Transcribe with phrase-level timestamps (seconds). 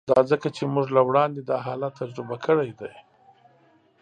[0.09, 2.93] دا ځکه چې موږ له وړاندې دا حالت تجربه کړی دی